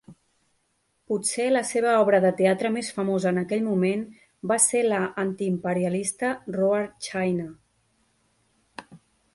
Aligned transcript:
Potser 1.11 1.45
la 1.51 1.61
seva 1.71 1.91
obra 2.05 2.19
de 2.23 2.31
teatre 2.39 2.71
més 2.77 2.89
famosa 3.01 3.29
en 3.35 3.41
aquell 3.43 3.61
moment 3.67 4.01
va 4.53 4.59
ser 4.65 4.83
la 4.89 5.03
antiimperialista 5.27 6.35
Roar 6.57 6.83
China! 7.11 7.49